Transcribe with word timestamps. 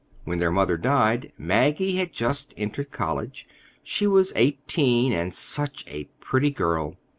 When 0.23 0.39
their 0.39 0.49
mother 0.49 0.77
died, 0.77 1.31
Maggie 1.37 1.97
had 1.97 2.11
just 2.11 2.55
entered 2.57 2.89
college. 2.89 3.47
She 3.83 4.07
was 4.07 4.33
eighteen, 4.35 5.13
and 5.13 5.31
such 5.31 5.85
a 5.87 6.05
pretty 6.19 6.49
girl! 6.49 6.95